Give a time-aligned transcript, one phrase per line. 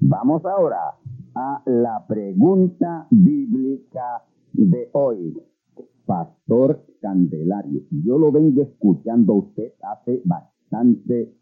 [0.00, 0.96] Vamos ahora
[1.36, 5.40] a la pregunta bíblica de hoy.
[6.04, 11.32] Pastor Candelario, yo lo vengo escuchando a usted hace bastante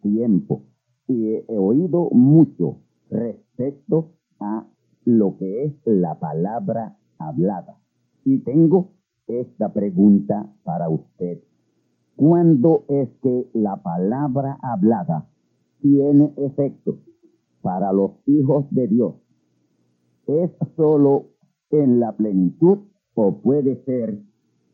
[0.00, 0.62] tiempo
[1.08, 4.68] y he oído mucho respecto a
[5.04, 7.78] lo que es la palabra hablada.
[8.24, 8.92] Y tengo
[9.26, 11.40] esta pregunta para usted.
[12.14, 15.28] ¿Cuándo es que la palabra hablada
[15.80, 16.98] tiene efecto
[17.62, 19.14] para los hijos de Dios?
[20.26, 21.26] ¿Es solo
[21.70, 22.78] en la plenitud
[23.14, 24.18] o puede ser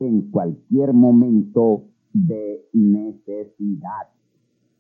[0.01, 4.09] en cualquier momento de necesidad?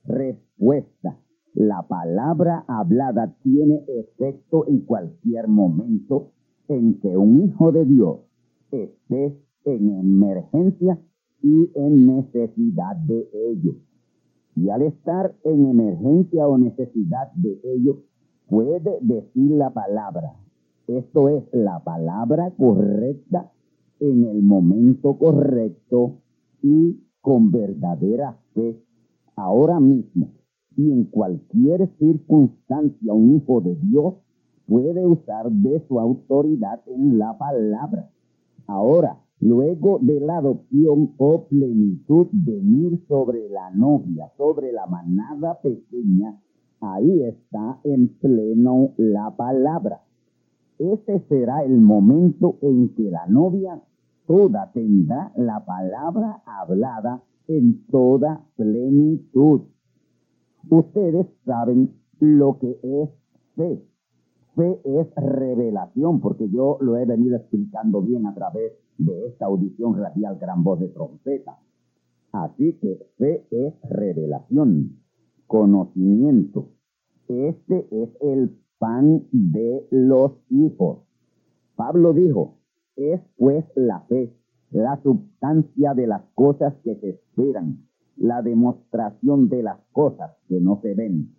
[0.04, 1.18] Respuesta.
[1.54, 6.32] La palabra hablada tiene efecto en cualquier momento
[6.68, 8.20] en que un hijo de Dios
[8.72, 10.98] esté en emergencia
[11.42, 13.74] y en necesidad de ello.
[14.56, 18.02] Y al estar en emergencia o necesidad de ello,
[18.48, 20.34] puede decir la palabra.
[20.86, 23.50] Esto es la palabra correcta
[24.00, 26.18] en el momento correcto
[26.62, 28.80] y con verdadera fe.
[29.36, 30.28] Ahora mismo
[30.76, 34.14] y en cualquier circunstancia un hijo de Dios
[34.66, 38.10] puede usar de su autoridad en la palabra.
[38.66, 46.40] Ahora, luego de la adopción o plenitud venir sobre la novia, sobre la manada pequeña,
[46.80, 50.02] ahí está en pleno la palabra.
[50.78, 53.80] Ese será el momento en que la novia
[54.26, 59.62] toda tendrá la palabra hablada en toda plenitud.
[60.70, 63.10] Ustedes saben lo que es
[63.54, 63.84] fe.
[64.56, 69.96] Fe es revelación, porque yo lo he venido explicando bien a través de esta audición
[69.96, 71.58] radial gran voz de trompeta.
[72.32, 75.00] Así que fe es revelación,
[75.46, 76.70] conocimiento.
[77.28, 81.04] Este es el pan de los hijos.
[81.76, 82.58] Pablo dijo,
[82.96, 84.32] es pues la fe,
[84.70, 90.80] la sustancia de las cosas que se esperan, la demostración de las cosas que no
[90.82, 91.34] se ven.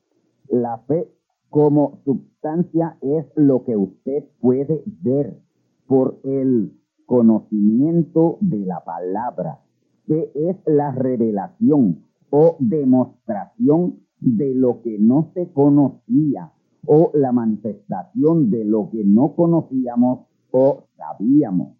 [0.49, 1.11] La fe
[1.49, 5.39] como sustancia es lo que usted puede ver
[5.87, 6.73] por el
[7.05, 9.59] conocimiento de la palabra,
[10.07, 16.51] que es la revelación o demostración de lo que no se conocía
[16.85, 21.77] o la manifestación de lo que no conocíamos o sabíamos.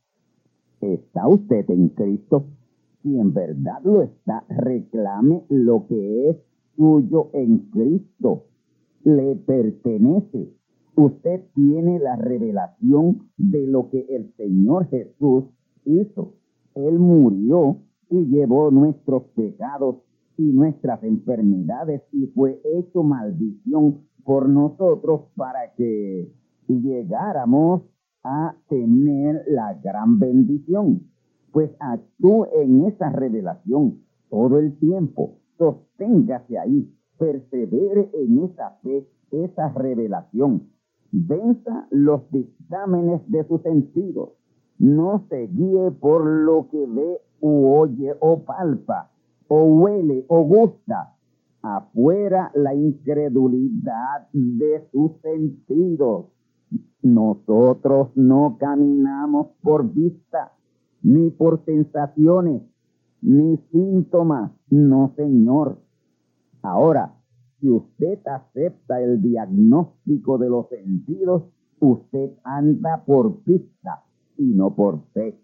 [0.82, 2.46] ¿Está usted en Cristo?
[3.02, 6.38] Si en verdad lo está, reclame lo que es
[6.76, 8.46] suyo en Cristo.
[9.04, 10.54] Le pertenece.
[10.98, 15.44] Usted tiene la revelación de lo que el Señor Jesús
[15.84, 16.36] hizo.
[16.74, 19.98] Él murió y llevó nuestros pecados
[20.38, 26.32] y nuestras enfermedades y fue hecho maldición por nosotros para que
[26.68, 27.84] llegáramos
[28.24, 31.08] a tener la gran bendición.
[31.52, 34.00] Pues actúe en esa revelación,
[34.30, 35.40] todo el tiempo.
[35.58, 40.75] Sosténgase ahí, persevere en esa fe, esa revelación.
[41.18, 44.32] Venza los dictámenes de sus sentidos.
[44.78, 49.12] No se guíe por lo que ve u oye o palpa,
[49.48, 51.16] o huele o gusta.
[51.62, 56.26] Afuera la incredulidad de sus sentidos.
[57.02, 60.52] Nosotros no caminamos por vista,
[61.02, 62.62] ni por sensaciones,
[63.22, 65.78] ni síntomas, no señor.
[66.62, 67.14] Ahora,
[67.60, 71.44] si usted acepta el diagnóstico de los sentidos,
[71.80, 74.04] usted anda por pista
[74.38, 75.40] y no por fe.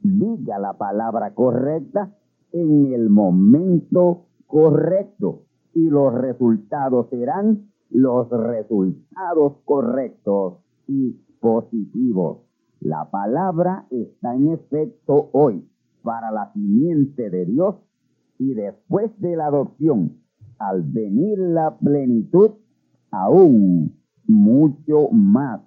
[0.00, 2.14] Diga la palabra correcta
[2.52, 5.42] en el momento correcto
[5.74, 12.38] y los resultados serán los resultados correctos y positivos.
[12.80, 15.68] La palabra está en efecto hoy
[16.02, 17.76] para la simiente de Dios
[18.38, 20.21] y después de la adopción,
[20.62, 22.52] al venir la plenitud,
[23.10, 25.60] aún mucho más.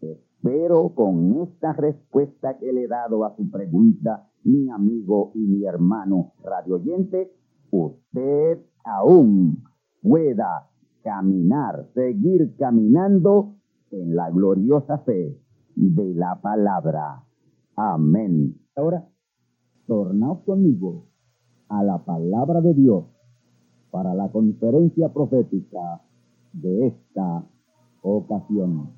[0.00, 5.64] Espero con esta respuesta que le he dado a su pregunta, mi amigo y mi
[5.64, 7.32] hermano radioyente,
[7.72, 9.64] usted aún
[10.00, 10.70] pueda
[11.02, 13.56] caminar, seguir caminando
[13.90, 15.36] en la gloriosa fe
[15.74, 17.24] de la palabra.
[17.74, 18.54] Amén.
[18.76, 19.08] Ahora,
[19.88, 21.06] tornaos conmigo
[21.68, 23.15] a la palabra de Dios
[23.90, 26.00] para la conferencia profética
[26.52, 27.44] de esta
[28.02, 28.90] ocasión.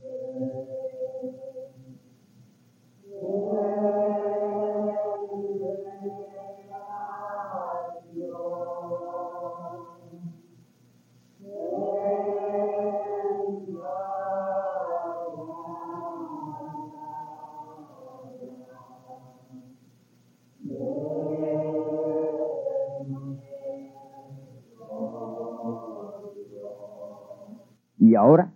[28.19, 28.53] Ahora,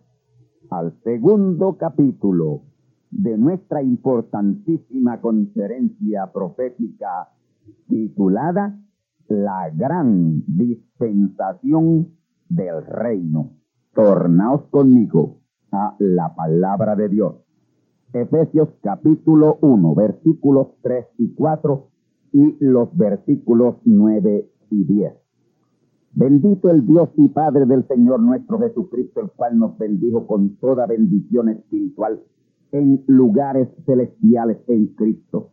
[0.70, 2.62] al segundo capítulo
[3.10, 7.28] de nuestra importantísima conferencia profética
[7.88, 8.78] titulada
[9.28, 12.08] La gran dispensación
[12.48, 13.52] del reino.
[13.94, 15.38] Tornaos conmigo
[15.70, 17.34] a la palabra de Dios.
[18.12, 21.88] Efesios capítulo 1, versículos 3 y 4
[22.32, 25.21] y los versículos 9 y 10.
[26.14, 30.86] Bendito el Dios y Padre del Señor nuestro Jesucristo, el cual nos bendijo con toda
[30.86, 32.20] bendición espiritual
[32.70, 35.52] en lugares celestiales en Cristo,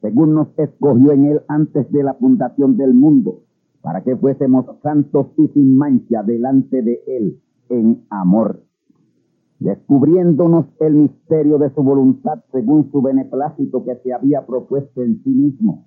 [0.00, 3.42] según nos escogió en Él antes de la fundación del mundo,
[3.80, 8.60] para que fuésemos santos y sin mancha delante de Él en amor,
[9.60, 15.30] descubriéndonos el misterio de su voluntad según su beneplácito que se había propuesto en sí
[15.30, 15.86] mismo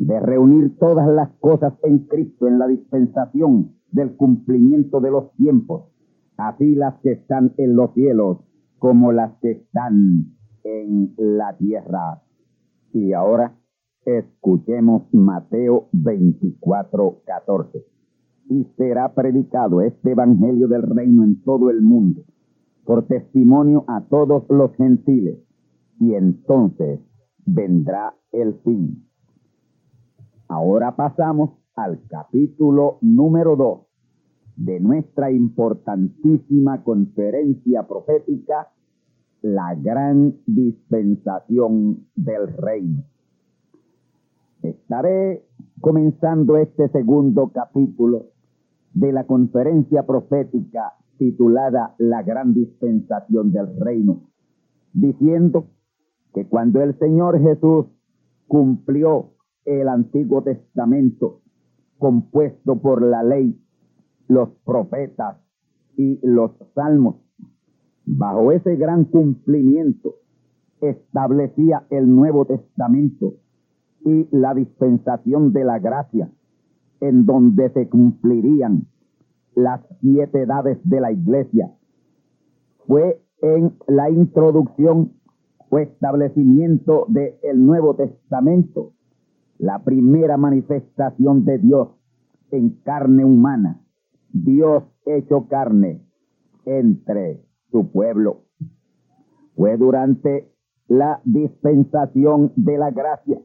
[0.00, 5.90] de reunir todas las cosas en Cristo en la dispensación del cumplimiento de los tiempos,
[6.38, 8.38] así las que están en los cielos
[8.78, 12.22] como las que están en la tierra.
[12.94, 13.58] Y ahora
[14.06, 17.84] escuchemos Mateo 24, 14.
[18.48, 22.22] Y será predicado este Evangelio del Reino en todo el mundo,
[22.86, 25.38] por testimonio a todos los gentiles,
[26.00, 27.00] y entonces
[27.44, 29.09] vendrá el fin.
[30.50, 33.82] Ahora pasamos al capítulo número 2
[34.56, 38.72] de nuestra importantísima conferencia profética,
[39.42, 43.04] la gran dispensación del reino.
[44.62, 45.46] Estaré
[45.80, 48.30] comenzando este segundo capítulo
[48.92, 54.22] de la conferencia profética titulada La gran dispensación del reino,
[54.94, 55.68] diciendo
[56.34, 57.86] que cuando el Señor Jesús
[58.48, 61.40] cumplió el Antiguo Testamento,
[61.98, 63.60] compuesto por la ley,
[64.28, 65.36] los profetas
[65.96, 67.16] y los salmos.
[68.06, 70.16] Bajo ese gran cumplimiento
[70.80, 73.34] establecía el Nuevo Testamento
[74.04, 76.30] y la dispensación de la gracia,
[77.00, 78.86] en donde se cumplirían
[79.54, 81.70] las siete edades de la iglesia.
[82.86, 85.12] Fue en la introducción
[85.68, 88.92] o establecimiento del Nuevo Testamento
[89.60, 91.88] la primera manifestación de Dios
[92.50, 93.82] en carne humana,
[94.32, 96.02] Dios hecho carne
[96.64, 98.44] entre su pueblo.
[99.54, 100.50] Fue durante
[100.88, 103.38] la dispensación de la gracia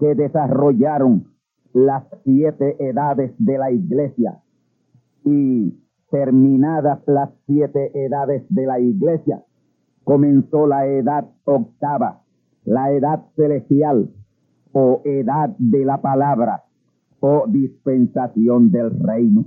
[0.00, 1.32] que desarrollaron
[1.72, 4.42] las siete edades de la iglesia.
[5.24, 5.80] Y
[6.10, 9.44] terminadas las siete edades de la iglesia,
[10.02, 12.22] comenzó la edad octava,
[12.64, 14.10] la edad celestial,
[14.74, 16.64] o edad de la palabra,
[17.20, 19.46] o dispensación del reino.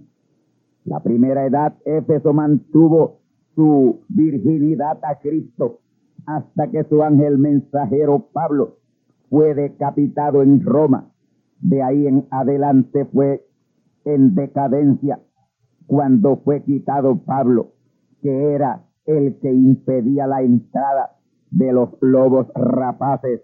[0.86, 3.20] La primera edad, Éfeso mantuvo
[3.54, 5.82] su virginidad a Cristo
[6.26, 8.78] hasta que su ángel mensajero Pablo
[9.30, 11.12] fue decapitado en Roma.
[11.60, 13.46] De ahí en adelante fue
[14.06, 15.20] en decadencia
[15.88, 17.74] cuando fue quitado Pablo,
[18.22, 21.18] que era el que impedía la entrada
[21.52, 23.42] de los lobos rapaces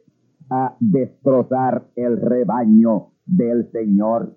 [0.49, 4.35] a destrozar el rebaño del Señor.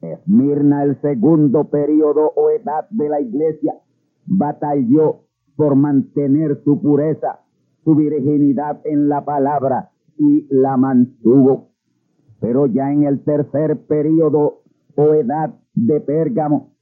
[0.00, 3.74] Esmirna, el segundo periodo o edad de la iglesia,
[4.26, 5.20] batalló
[5.56, 7.40] por mantener su pureza,
[7.84, 11.70] su virginidad en la palabra y la mantuvo.
[12.40, 14.62] Pero ya en el tercer periodo
[14.96, 16.74] o edad de Pérgamo,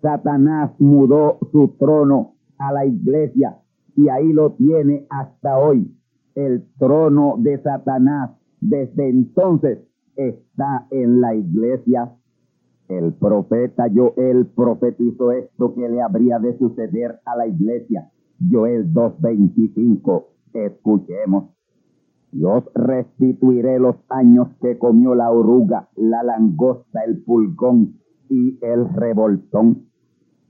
[0.00, 3.58] Satanás mudó su trono a la iglesia
[3.96, 5.97] y ahí lo tiene hasta hoy.
[6.38, 8.30] El trono de Satanás
[8.60, 9.80] desde entonces
[10.14, 12.12] está en la iglesia.
[12.86, 18.08] El profeta Joel profetizó esto que le habría de suceder a la iglesia.
[18.48, 20.26] Joel 2.25.
[20.52, 21.56] Escuchemos.
[22.30, 29.88] Dios restituiré los años que comió la oruga, la langosta, el pulgón y el revoltón.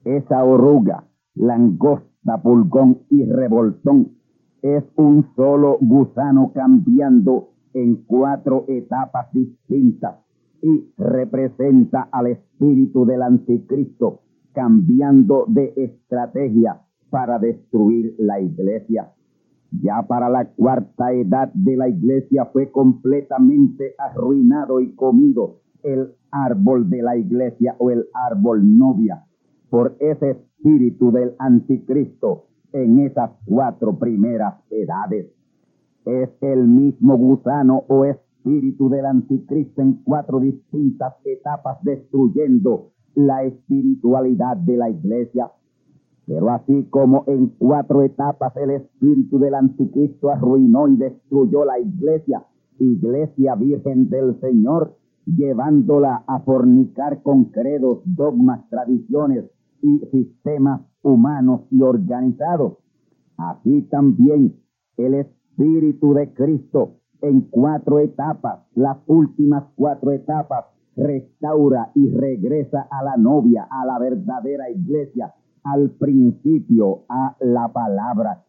[0.05, 1.05] Esa oruga,
[1.35, 4.18] langosta, pulgón y revoltón
[4.63, 10.17] es un solo gusano cambiando en cuatro etapas distintas
[10.63, 14.21] y representa al espíritu del anticristo
[14.53, 19.13] cambiando de estrategia para destruir la iglesia.
[19.71, 26.91] Ya para la cuarta edad de la iglesia fue completamente arruinado y comido el árbol
[26.91, 29.25] de la iglesia o el árbol novia
[29.71, 35.27] por ese espíritu del anticristo en esas cuatro primeras edades.
[36.05, 44.57] Es el mismo gusano o espíritu del anticristo en cuatro distintas etapas destruyendo la espiritualidad
[44.57, 45.51] de la iglesia
[46.29, 52.45] pero así como en cuatro etapas el espíritu del anticristo arruinó y destruyó la iglesia,
[52.79, 54.95] iglesia virgen del Señor,
[55.25, 59.47] llevándola a fornicar con credos, dogmas, tradiciones
[59.81, 62.79] y sistemas humanos y organizados.
[63.37, 64.57] Así también
[64.97, 73.03] el espíritu de Cristo en cuatro etapas, las últimas cuatro etapas, restaura y regresa a
[73.05, 78.45] la novia, a la verdadera iglesia, al principio a la palabra.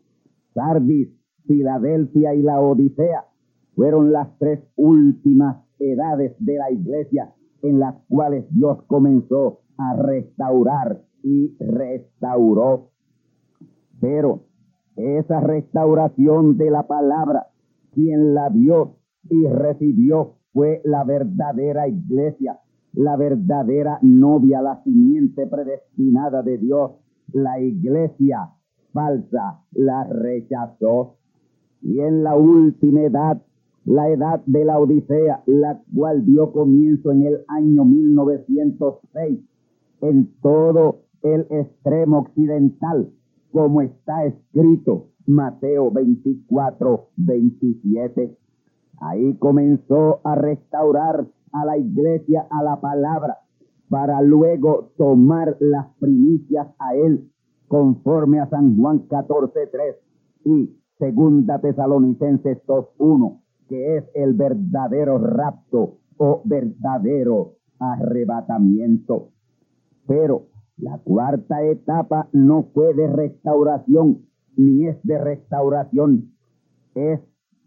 [0.53, 1.10] Sardis,
[1.46, 3.25] Filadelfia y la Odisea
[3.75, 11.01] fueron las tres últimas edades de la iglesia en las cuales Dios comenzó a restaurar
[11.24, 12.89] y restauró.
[14.00, 14.43] Pero
[14.95, 17.48] esa restauración de la palabra,
[17.93, 18.98] quien la vio
[19.29, 22.59] y recibió fue la verdadera iglesia,
[22.93, 26.91] la verdadera novia, la simiente predestinada de Dios,
[27.31, 28.50] la iglesia
[28.91, 31.15] falsa la rechazó.
[31.81, 33.41] Y en la última edad,
[33.86, 39.39] la edad de la Odisea, la cual dio comienzo en el año 1906,
[40.01, 43.12] en todo el extremo occidental,
[43.51, 48.38] como está escrito Mateo 24, 27.
[49.01, 53.38] Ahí comenzó a restaurar a la iglesia a la palabra
[53.89, 57.29] para luego tomar las primicias a él
[57.68, 59.96] conforme a San Juan 14.3
[60.46, 69.29] y segunda Tesalonicenses 2.1, que es el verdadero rapto o verdadero arrebatamiento.
[70.10, 70.48] Pero
[70.78, 74.25] la cuarta etapa no fue de restauración,
[74.58, 76.34] ni es de restauración,
[76.96, 77.20] es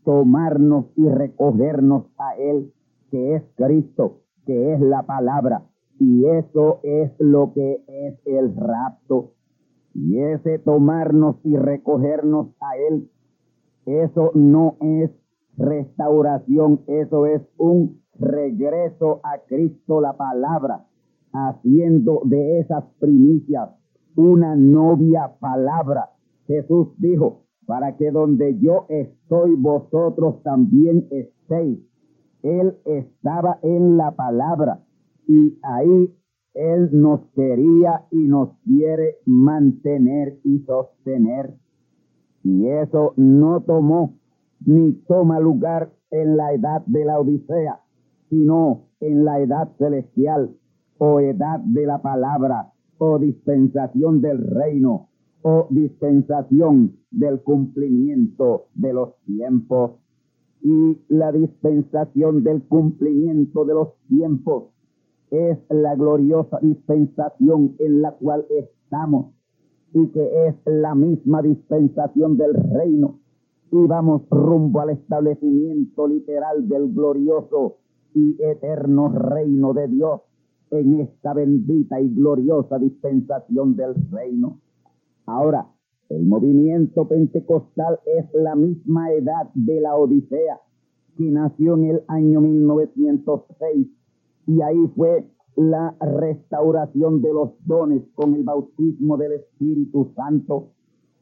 [0.05, 2.73] tomarnos y recogernos a Él,
[3.13, 5.63] que es Cristo, que es la palabra,
[6.01, 9.35] y eso es lo que es el rapto.
[9.95, 13.09] Y ese tomarnos y recogernos a Él,
[13.87, 15.13] eso no es
[15.57, 20.87] restauración, eso es un regreso a Cristo la palabra,
[21.33, 23.71] haciendo de esas primicias
[24.17, 26.11] una novia palabra.
[26.47, 31.81] Jesús dijo, para que donde yo estoy, vosotros también estéis.
[32.43, 34.85] Él estaba en la palabra
[35.27, 36.13] y ahí
[36.55, 41.55] Él nos quería y nos quiere mantener y sostener.
[42.43, 44.19] Y eso no tomó
[44.67, 47.81] ni toma lugar en la edad de la Odisea,
[48.29, 50.57] sino en la edad celestial
[50.99, 55.09] o edad de la palabra o dispensación del reino
[55.43, 59.93] o dispensación del cumplimiento de los tiempos.
[60.63, 64.69] Y la dispensación del cumplimiento de los tiempos
[65.31, 69.35] es la gloriosa dispensación en la cual estamos
[69.93, 73.19] y que es la misma dispensación del reino.
[73.73, 77.79] Y vamos rumbo al establecimiento literal del glorioso
[78.15, 80.21] y eterno reino de Dios
[80.73, 84.61] en esta bendita y gloriosa dispensación del reino.
[85.27, 85.69] Ahora,
[86.09, 90.61] el movimiento pentecostal es la misma edad de la Odisea,
[91.17, 93.89] que nació en el año 1906,
[94.47, 95.27] y ahí fue
[95.57, 100.71] la restauración de los dones con el bautismo del Espíritu Santo.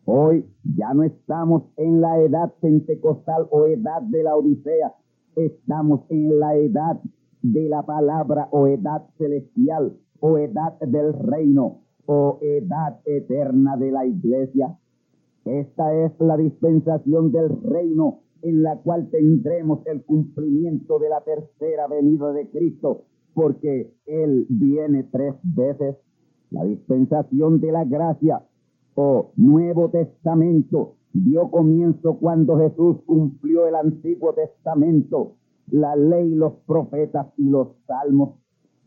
[0.05, 4.95] Hoy ya no estamos en la edad pentecostal o edad de la Odisea,
[5.37, 7.01] estamos en la edad
[7.43, 14.07] de la palabra o edad celestial o edad del reino o edad eterna de la
[14.07, 14.77] iglesia.
[15.45, 21.87] Esta es la dispensación del reino en la cual tendremos el cumplimiento de la tercera
[21.89, 23.05] venida de Cristo,
[23.35, 25.97] porque Él viene tres veces.
[26.51, 28.43] La dispensación de la gracia
[28.95, 35.37] o Nuevo Testamento dio comienzo cuando Jesús cumplió el Antiguo Testamento
[35.73, 38.35] la ley, los profetas y los salmos.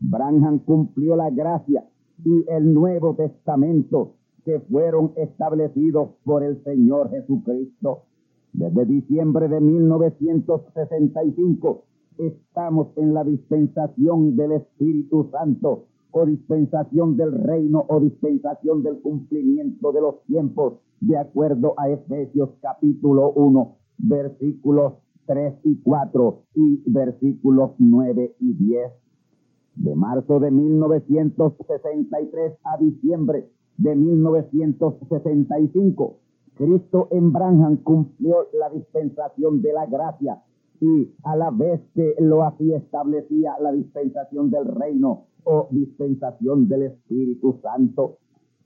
[0.00, 1.84] Branham cumplió la gracia
[2.24, 4.14] y el Nuevo Testamento
[4.44, 8.04] que fueron establecidos por el Señor Jesucristo.
[8.52, 11.84] Desde diciembre de 1965
[12.18, 19.90] estamos en la dispensación del Espíritu Santo o dispensación del reino o dispensación del cumplimiento
[19.90, 24.92] de los tiempos, de acuerdo a Efesios capítulo 1, versículos
[25.26, 28.90] 3 y 4 y versículos 9 y 10.
[29.76, 36.16] De marzo de 1963 a diciembre de 1965,
[36.54, 40.42] Cristo en Branham cumplió la dispensación de la gracia
[40.80, 46.82] y a la vez que lo hacía establecía la dispensación del reino o dispensación del
[46.82, 48.18] Espíritu Santo.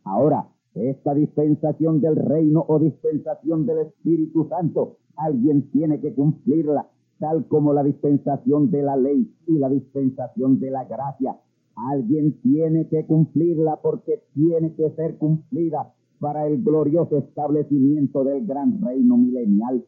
[0.05, 7.47] Ahora, esta dispensación del reino o dispensación del Espíritu Santo alguien tiene que cumplirla, tal
[7.49, 11.37] como la dispensación de la ley y la dispensación de la gracia.
[11.75, 18.81] Alguien tiene que cumplirla porque tiene que ser cumplida para el glorioso establecimiento del gran
[18.83, 19.85] reino milenial.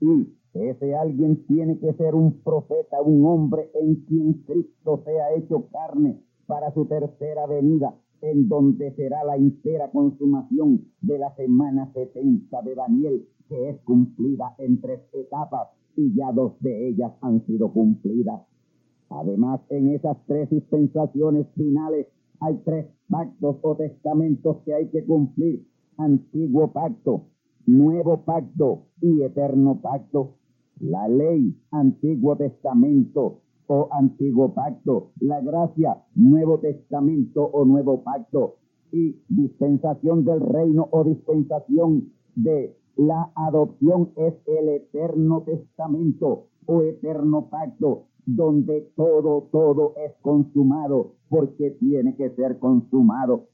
[0.00, 5.68] Y ese alguien tiene que ser un profeta, un hombre en quien Cristo sea hecho
[5.70, 12.62] carne para su tercera venida, en donde será la entera consumación de la semana 70
[12.62, 17.72] de Daniel, que es cumplida en tres etapas y ya dos de ellas han sido
[17.72, 18.42] cumplidas.
[19.08, 22.06] Además, en esas tres dispensaciones finales
[22.40, 25.66] hay tres pactos o testamentos que hay que cumplir.
[25.96, 27.22] Antiguo pacto,
[27.66, 30.34] nuevo pacto y eterno pacto.
[30.80, 35.12] La ley, antiguo testamento o antiguo pacto.
[35.20, 38.56] La gracia, nuevo testamento o nuevo pacto.
[38.92, 47.48] Y dispensación del reino o dispensación de la adopción es el eterno testamento o eterno
[47.48, 53.46] pacto, donde todo, todo es consumado, porque tiene que ser consumado.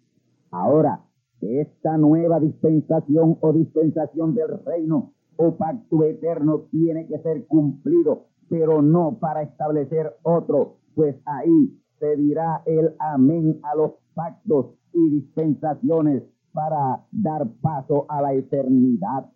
[0.50, 1.04] Ahora,
[1.40, 8.80] esta nueva dispensación o dispensación del reino o pacto eterno tiene que ser cumplido, pero
[8.80, 16.22] no para establecer otro, pues ahí se dirá el amén a los pactos y dispensaciones
[16.52, 19.31] para dar paso a la eternidad.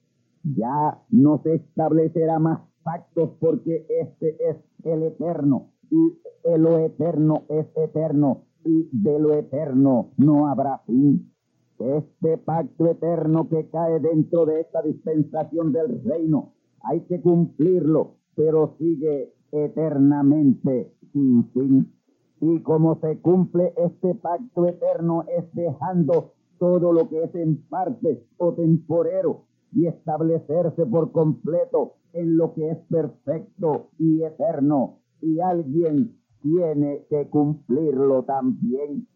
[0.55, 6.19] Ya no se establecerá más pactos porque este es el eterno y
[6.57, 11.33] lo eterno es eterno y de lo eterno no habrá fin.
[11.79, 18.77] Este pacto eterno que cae dentro de esta dispensación del reino, hay que cumplirlo, pero
[18.79, 21.93] sigue eternamente sin fin.
[22.41, 28.25] Y como se cumple este pacto eterno es dejando todo lo que es en parte
[28.39, 34.99] o temporero y establecerse por completo en lo que es perfecto y eterno.
[35.21, 39.07] Y alguien tiene que cumplirlo también.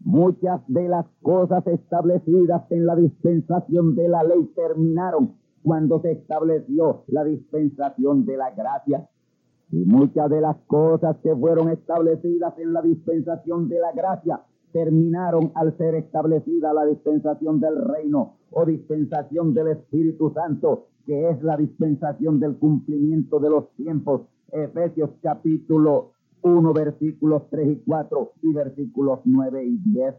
[0.00, 7.04] Muchas de las cosas establecidas en la dispensación de la ley terminaron cuando se estableció
[7.08, 9.08] la dispensación de la gracia.
[9.70, 14.40] Y muchas de las cosas que fueron establecidas en la dispensación de la gracia
[14.72, 21.42] terminaron al ser establecida la dispensación del reino o dispensación del Espíritu Santo, que es
[21.42, 24.22] la dispensación del cumplimiento de los tiempos.
[24.52, 30.14] Efesios capítulo 1, versículos 3 y 4 y versículos 9 y 10.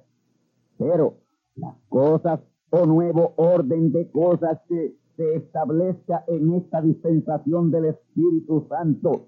[0.77, 1.15] Pero
[1.55, 8.65] las cosas o nuevo orden de cosas que se establezca en esta dispensación del Espíritu
[8.69, 9.27] Santo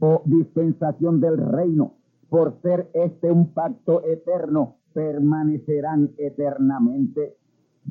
[0.00, 1.96] o dispensación del reino
[2.32, 7.36] por ser este un pacto eterno, permanecerán eternamente.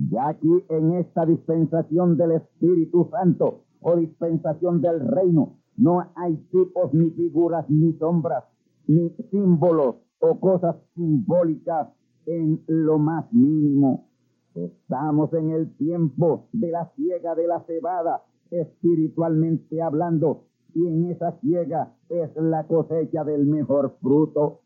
[0.09, 6.91] Ya aquí en esta dispensación del Espíritu Santo o dispensación del reino, no hay tipos
[6.91, 8.43] ni figuras ni sombras,
[8.87, 11.89] ni símbolos o cosas simbólicas
[12.25, 14.07] en lo más mínimo.
[14.55, 21.33] Estamos en el tiempo de la ciega de la cebada, espiritualmente hablando, y en esa
[21.39, 24.59] ciega es la cosecha del mejor fruto.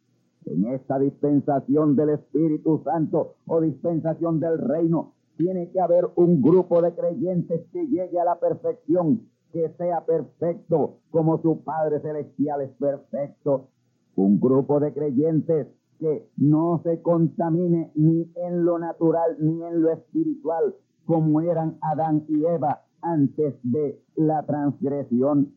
[0.45, 6.81] En esta dispensación del Espíritu Santo o dispensación del reino, tiene que haber un grupo
[6.81, 12.71] de creyentes que llegue a la perfección, que sea perfecto como su Padre Celestial es
[12.71, 13.69] perfecto.
[14.15, 15.67] Un grupo de creyentes
[15.99, 22.25] que no se contamine ni en lo natural ni en lo espiritual, como eran Adán
[22.27, 25.53] y Eva antes de la transgresión.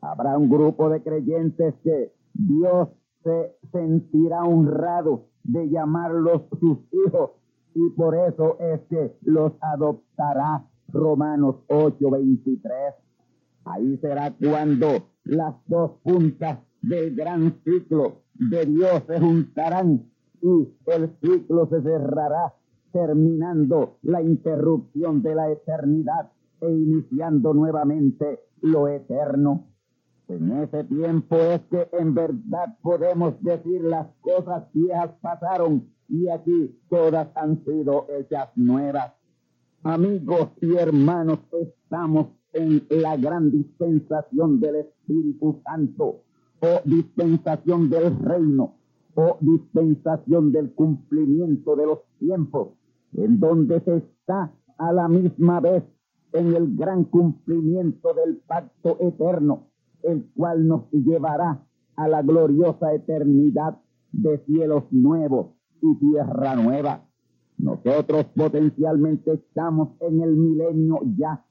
[0.00, 2.88] Habrá un grupo de creyentes que Dios
[3.22, 7.30] se sentirá honrado de llamarlos sus hijos
[7.74, 10.64] y por eso es que los adoptará.
[10.90, 12.94] Romanos 8:23.
[13.64, 21.10] Ahí será cuando las dos puntas del gran ciclo de Dios se juntarán y el
[21.20, 22.54] ciclo se cerrará,
[22.92, 29.66] terminando la interrupción de la eternidad e iniciando nuevamente lo eterno.
[30.28, 36.78] En ese tiempo es que en verdad podemos decir las cosas viejas pasaron y aquí
[36.90, 39.14] todas han sido hechas nuevas.
[39.84, 46.20] Amigos y hermanos, estamos en la gran dispensación del Espíritu Santo
[46.60, 48.74] o dispensación del reino
[49.14, 52.74] o dispensación del cumplimiento de los tiempos,
[53.14, 55.84] en donde se está a la misma vez
[56.34, 59.67] en el gran cumplimiento del pacto eterno
[60.02, 61.64] el cual nos llevará
[61.96, 63.78] a la gloriosa eternidad
[64.12, 67.04] de cielos nuevos y tierra nueva.
[67.58, 71.44] Nosotros potencialmente estamos en el milenio ya,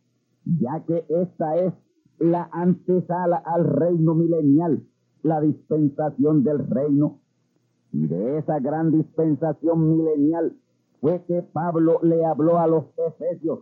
[0.45, 1.73] ya que esta es
[2.19, 4.83] la antesala al reino milenial,
[5.21, 7.19] la dispensación del reino.
[7.91, 10.55] Y de esa gran dispensación milenial
[11.01, 13.59] fue que Pablo le habló a los efesios.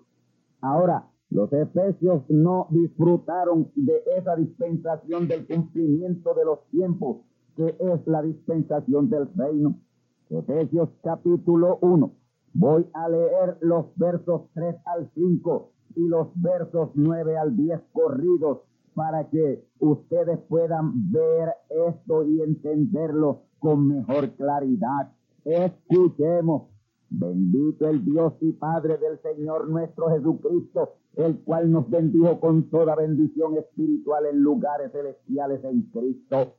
[0.62, 7.22] Ahora, los efesios no disfrutaron de esa dispensación del cumplimiento de los tiempos,
[7.56, 9.80] que es la dispensación del reino.
[10.30, 12.12] Efesios capítulo 1.
[12.54, 18.60] Voy a leer los versos 3 al 5 y los versos 9 al 10 corridos
[18.94, 25.12] para que ustedes puedan ver esto y entenderlo con mejor claridad.
[25.44, 26.70] Escuchemos.
[27.10, 32.96] Bendito el Dios y Padre del Señor nuestro Jesucristo el cual nos bendijo con toda
[32.96, 36.56] bendición espiritual en lugares celestiales en Cristo,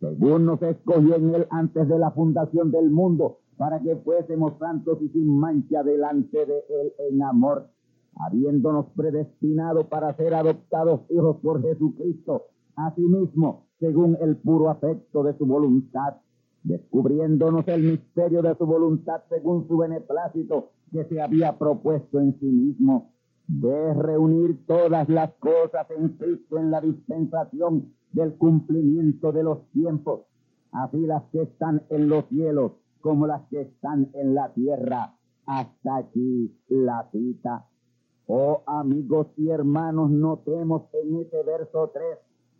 [0.00, 4.98] según nos escogió en Él antes de la fundación del mundo, para que fuésemos santos
[5.00, 7.68] y sin mancha delante de Él en amor,
[8.16, 15.46] habiéndonos predestinado para ser adoptados hijos por Jesucristo, asimismo, según el puro afecto de su
[15.46, 16.16] voluntad,
[16.62, 22.46] descubriéndonos el misterio de su voluntad según su beneplácito que se había propuesto en sí
[22.46, 23.13] mismo
[23.46, 30.22] de reunir todas las cosas en Cristo en la dispensación del cumplimiento de los tiempos,
[30.72, 35.14] así las que están en los cielos como las que están en la tierra.
[35.46, 37.66] Hasta aquí la cita.
[38.26, 42.04] Oh amigos y hermanos, notemos en ese verso 3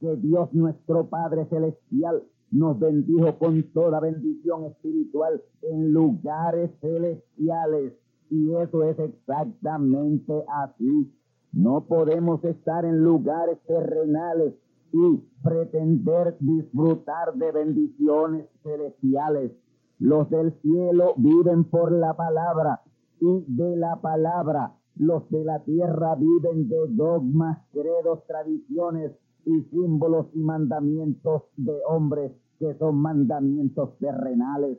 [0.01, 7.94] que Dios nuestro Padre Celestial nos bendijo con toda bendición espiritual en lugares celestiales
[8.35, 11.09] y eso es exactamente así.
[11.53, 14.55] No podemos estar en lugares terrenales
[14.92, 19.53] y pretender disfrutar de bendiciones celestiales.
[20.01, 22.83] Los del cielo viven por la palabra
[23.20, 24.73] y de la palabra.
[24.97, 29.12] Los de la tierra viven de dogmas, credos, tradiciones
[29.44, 34.79] y símbolos y mandamientos de hombres que son mandamientos terrenales.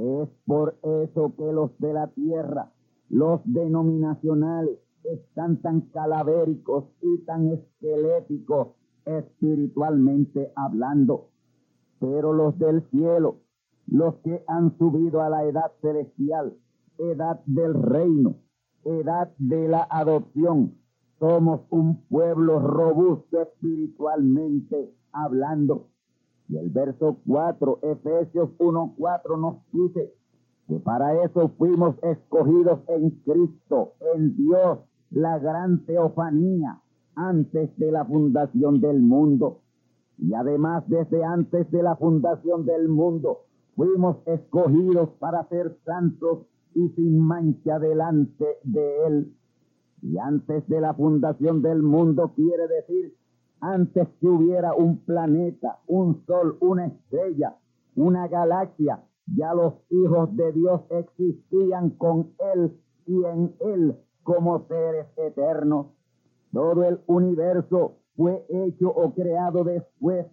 [0.00, 2.70] Es por eso que los de la tierra,
[3.08, 8.68] los denominacionales, están tan calavéricos y tan esqueléticos
[9.04, 11.30] espiritualmente hablando.
[11.98, 13.40] Pero los del cielo,
[13.88, 16.56] los que han subido a la edad celestial,
[16.98, 18.36] edad del reino,
[18.84, 20.78] edad de la adopción,
[21.18, 25.88] somos un pueblo robusto espiritualmente hablando.
[26.48, 30.14] Y el verso 4, Efesios 1.4 nos dice
[30.66, 34.78] que para eso fuimos escogidos en Cristo, en Dios,
[35.10, 36.80] la gran teofanía,
[37.14, 39.60] antes de la fundación del mundo.
[40.18, 43.44] Y además desde antes de la fundación del mundo
[43.76, 49.34] fuimos escogidos para ser santos y sin mancha delante de Él.
[50.02, 53.14] Y antes de la fundación del mundo quiere decir
[53.60, 57.56] antes que hubiera un planeta, un sol, una estrella,
[57.96, 65.06] una galaxia, ya los hijos de Dios existían con Él y en Él como seres
[65.16, 65.86] eternos.
[66.52, 70.26] Todo el universo fue hecho o creado después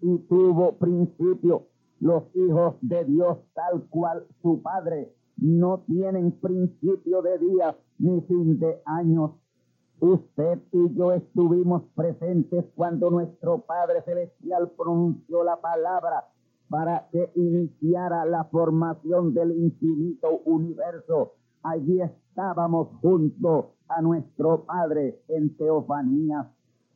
[0.00, 1.66] y tuvo principio.
[2.00, 8.58] Los hijos de Dios, tal cual su Padre, no tienen principio de días ni fin
[8.58, 9.32] de años.
[10.00, 16.24] Usted y yo estuvimos presentes cuando nuestro Padre Celestial pronunció la palabra
[16.70, 21.32] para que iniciara la formación del infinito universo.
[21.64, 26.48] Allí estábamos junto a nuestro Padre en teofanía.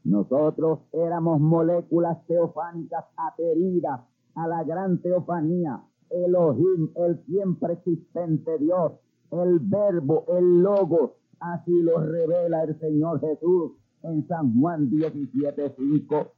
[0.05, 4.01] Nosotros éramos moléculas teofánicas ateridas
[4.37, 5.83] a la gran teofanía.
[6.11, 8.93] Elohim, el siempre existente Dios,
[9.31, 16.31] el verbo, el logo, así lo revela el Señor Jesús en San Juan 17.5.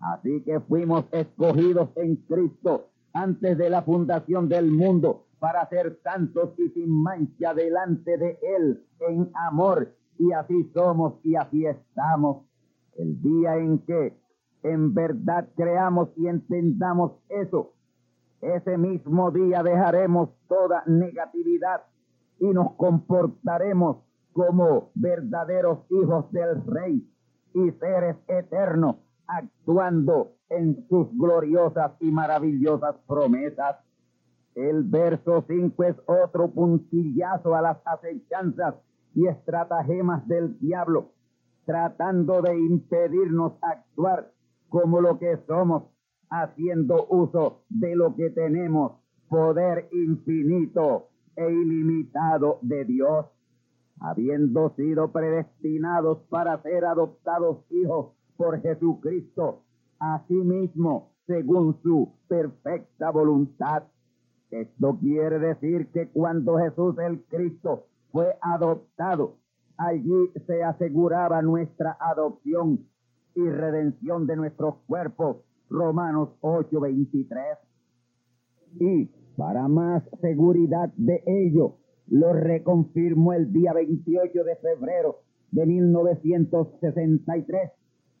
[0.00, 6.50] Así que fuimos escogidos en Cristo antes de la fundación del mundo para ser santos
[6.58, 9.94] y sin mancha delante de Él en amor.
[10.18, 12.44] Y así somos y así estamos.
[12.96, 14.16] El día en que
[14.62, 17.72] en verdad creamos y entendamos eso,
[18.40, 21.82] ese mismo día dejaremos toda negatividad
[22.38, 23.98] y nos comportaremos
[24.32, 27.06] como verdaderos hijos del Rey
[27.54, 33.76] y seres eternos actuando en sus gloriosas y maravillosas promesas.
[34.54, 38.74] El verso 5 es otro puntillazo a las acechanzas
[39.14, 41.12] y estratagemas del diablo,
[41.64, 44.30] tratando de impedirnos actuar
[44.68, 45.84] como lo que somos,
[46.30, 48.92] haciendo uso de lo que tenemos,
[49.28, 53.26] poder infinito e ilimitado de Dios,
[54.02, 59.62] habiendo sido predestinados para ser adoptados hijos por Jesucristo,
[60.00, 63.84] asimismo, según su perfecta voluntad.
[64.50, 69.36] Esto quiere decir que cuando Jesús el Cristo fue adoptado,
[69.76, 72.80] allí se aseguraba nuestra adopción
[73.36, 75.36] y redención de nuestros cuerpos.
[75.70, 77.56] Romanos 8:23.
[78.80, 81.76] Y para más seguridad de ello,
[82.12, 85.20] lo reconfirmó el día 28 de febrero
[85.50, 87.70] de 1963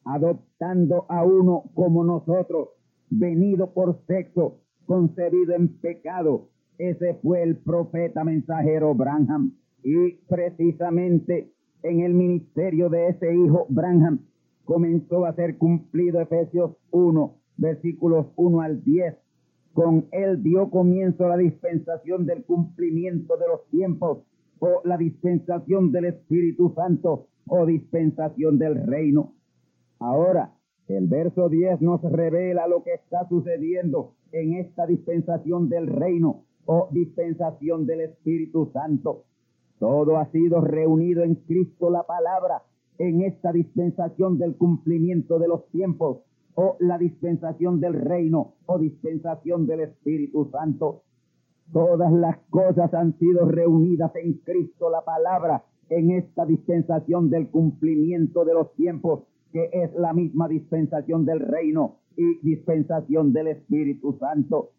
[0.04, 2.70] adoptando a uno como nosotros,
[3.10, 6.48] venido por sexo, concebido en pecado.
[6.78, 9.58] Ese fue el profeta mensajero Branham.
[9.84, 11.52] Y precisamente
[11.82, 14.20] en el ministerio de ese hijo Branham
[14.64, 19.21] comenzó a ser cumplido Efesios 1, versículos 1 al 10.
[19.74, 24.18] Con él dio comienzo la dispensación del cumplimiento de los tiempos
[24.58, 29.34] o la dispensación del Espíritu Santo o dispensación del reino
[30.02, 30.52] Ahora,
[30.88, 36.88] el verso 10 nos revela lo que está sucediendo en esta dispensación del reino o
[36.90, 39.22] dispensación del Espíritu Santo.
[39.78, 42.64] Todo ha sido reunido en Cristo la palabra
[42.98, 46.18] en esta dispensación del cumplimiento de los tiempos
[46.54, 51.02] o la dispensación del reino o dispensación del Espíritu Santo.
[51.72, 58.44] Todas las cosas han sido reunidas en Cristo la palabra en esta dispensación del cumplimiento
[58.44, 64.70] de los tiempos que es la misma dispensación del reino y dispensación del Espíritu Santo.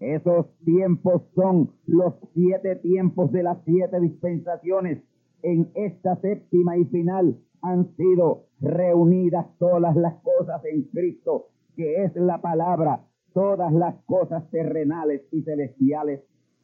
[0.00, 5.02] Esos tiempos son los siete tiempos de las siete dispensaciones.
[5.42, 12.16] En esta séptima y final han sido reunidas todas las cosas en Cristo, que es
[12.16, 16.22] la palabra, todas las cosas terrenales y celestiales.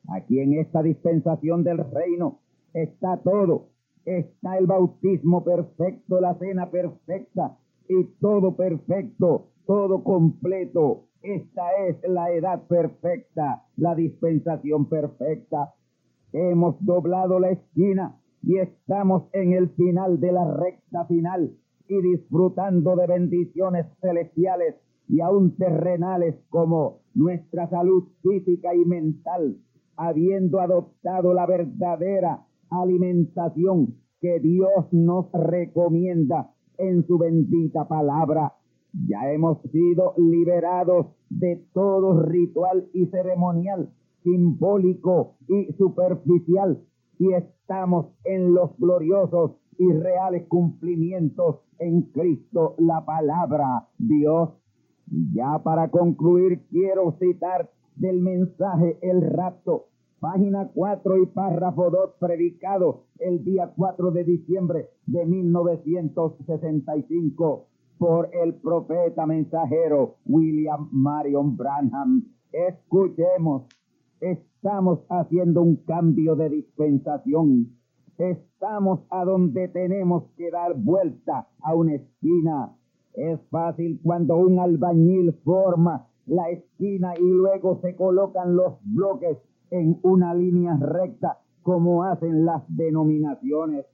[0.08, 2.40] Aquí en esta dispensación del reino
[2.72, 3.68] está todo,
[4.04, 7.58] está el bautismo perfecto, la cena perfecta
[7.88, 11.04] y todo perfecto, todo completo.
[11.22, 15.74] Esta es la edad perfecta, la dispensación perfecta.
[16.32, 21.59] Hemos doblado la esquina y estamos en el final de la recta final
[21.90, 24.76] y disfrutando de bendiciones celestiales
[25.08, 29.56] y aún terrenales como nuestra salud física y mental,
[29.96, 38.54] habiendo adoptado la verdadera alimentación que Dios nos recomienda en su bendita palabra.
[39.08, 43.90] Ya hemos sido liberados de todo ritual y ceremonial,
[44.22, 46.84] simbólico y superficial,
[47.18, 54.50] y estamos en los gloriosos y reales cumplimientos en Cristo la palabra Dios.
[55.06, 59.86] Ya para concluir, quiero citar del mensaje El rapto,
[60.20, 67.66] página 4 y párrafo 2, predicado el día 4 de diciembre de 1965
[67.98, 72.24] por el profeta mensajero William Marion Branham.
[72.50, 73.66] Escuchemos,
[74.20, 77.79] estamos haciendo un cambio de dispensación.
[78.20, 82.76] Estamos a donde tenemos que dar vuelta a una esquina.
[83.14, 89.38] Es fácil cuando un albañil forma la esquina y luego se colocan los bloques
[89.70, 93.86] en una línea recta como hacen las denominaciones.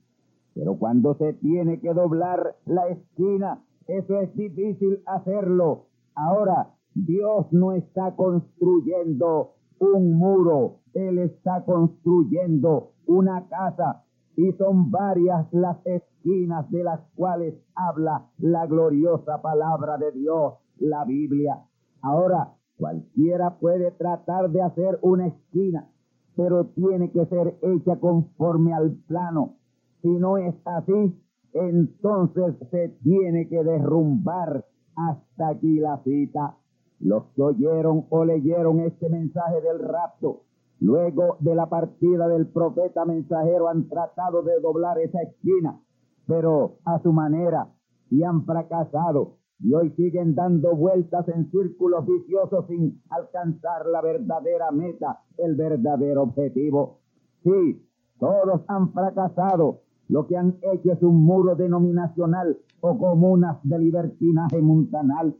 [0.53, 5.85] Pero cuando se tiene que doblar la esquina, eso es difícil hacerlo.
[6.15, 14.03] Ahora, Dios no está construyendo un muro, Él está construyendo una casa
[14.37, 21.03] y son varias las esquinas de las cuales habla la gloriosa palabra de Dios, la
[21.05, 21.63] Biblia.
[22.03, 25.89] Ahora, cualquiera puede tratar de hacer una esquina,
[26.35, 29.55] pero tiene que ser hecha conforme al plano.
[30.03, 31.19] Si no es así,
[31.53, 36.55] entonces se tiene que derrumbar hasta aquí la cita.
[36.99, 40.43] Los que oyeron o leyeron este mensaje del rapto,
[40.79, 45.79] luego de la partida del profeta mensajero, han tratado de doblar esa esquina,
[46.27, 47.69] pero a su manera,
[48.09, 49.37] y han fracasado.
[49.59, 56.23] Y hoy siguen dando vueltas en círculos viciosos sin alcanzar la verdadera meta, el verdadero
[56.23, 56.99] objetivo.
[57.43, 57.83] Sí,
[58.19, 64.61] todos han fracasado, lo que han hecho es un muro denominacional o comunas de libertinaje
[64.61, 65.35] mundanal.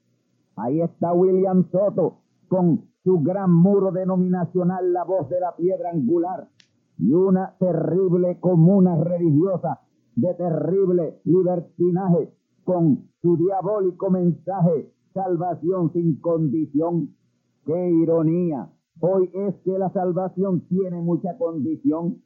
[0.56, 6.50] Ahí está William Soto con su gran muro denominacional, la voz de la piedra angular,
[6.98, 9.80] y una terrible comuna religiosa
[10.17, 12.34] de terrible libertinaje
[12.65, 17.15] con su diabólico mensaje, salvación sin condición.
[17.65, 18.74] ¡Qué ironía!
[19.00, 22.22] Hoy es que la salvación tiene mucha condición.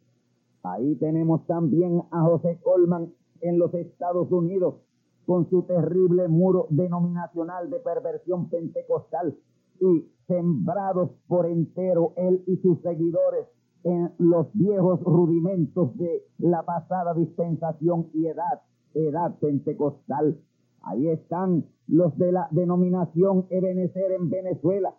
[0.63, 4.81] Ahí tenemos también a José Colman en los Estados Unidos
[5.27, 9.37] con su terrible muro denominacional de perversión pentecostal
[9.79, 13.47] y sembrados por entero él y sus seguidores
[13.83, 18.61] en los viejos rudimentos de la pasada dispensación y edad,
[18.93, 20.39] edad pentecostal.
[20.83, 24.95] Ahí están los de la denominación Ebenecer en Venezuela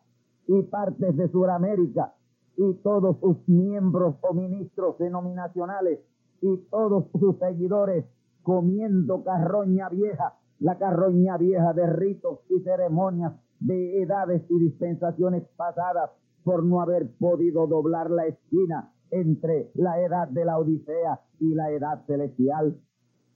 [0.49, 2.15] y partes de Sudamérica
[2.59, 6.01] y todos sus miembros o ministros denominacionales
[6.43, 8.05] y todos sus seguidores
[8.43, 13.33] comiendo carroña vieja, la carroña vieja de ritos y ceremonias
[13.67, 16.11] de edades y dispensaciones pasadas
[16.45, 21.71] por no haber podido doblar la esquina entre la edad de la Odisea y la
[21.71, 22.77] edad celestial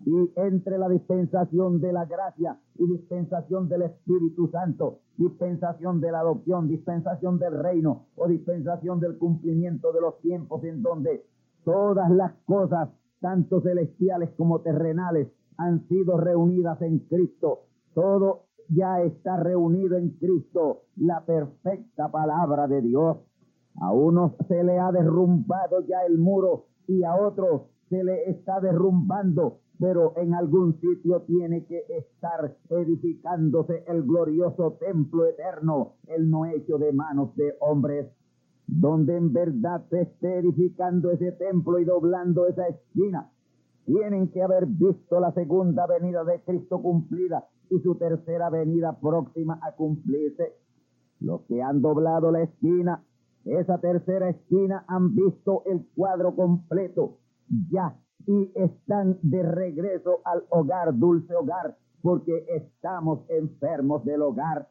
[0.05, 6.21] y entre la dispensación de la gracia y dispensación del Espíritu Santo, dispensación de la
[6.21, 11.25] adopción, dispensación del reino o dispensación del cumplimiento de los tiempos en donde
[11.65, 17.61] todas las cosas, tanto celestiales como terrenales, han sido reunidas en Cristo.
[17.95, 23.19] Todo ya está reunido en Cristo, la perfecta palabra de Dios.
[23.81, 28.61] A unos se le ha derrumbado ya el muro y a otros se le está
[28.61, 36.47] derrumbando pero en algún sitio tiene que estar edificándose el glorioso templo eterno, el no
[36.47, 38.07] hecho de manos de hombres,
[38.67, 43.31] donde en verdad se esté edificando ese templo y doblando esa esquina.
[43.85, 49.59] Tienen que haber visto la segunda venida de Cristo cumplida y su tercera venida próxima
[49.63, 50.55] a cumplirse.
[51.21, 53.05] Los que han doblado la esquina,
[53.45, 57.19] esa tercera esquina, han visto el cuadro completo.
[57.71, 64.69] Ya y están de regreso al hogar, dulce hogar, porque estamos enfermos del hogar.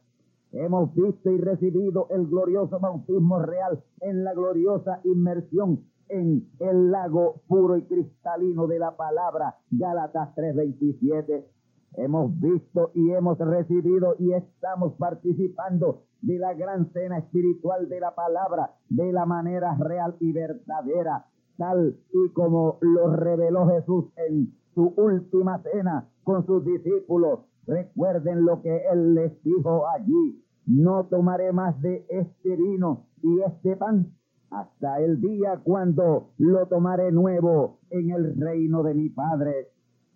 [0.51, 7.41] Hemos visto y recibido el glorioso bautismo real en la gloriosa inmersión en el lago
[7.47, 11.45] puro y cristalino de la palabra, Gálatas 3:27.
[11.93, 18.15] Hemos visto y hemos recibido y estamos participando de la gran cena espiritual de la
[18.15, 21.25] palabra de la manera real y verdadera
[21.58, 27.40] tal y como lo reveló Jesús en su última cena con sus discípulos.
[27.65, 30.44] Recuerden lo que Él les dijo allí.
[30.65, 34.12] No tomaré más de este vino y este pan
[34.50, 39.69] hasta el día cuando lo tomaré nuevo en el reino de mi Padre.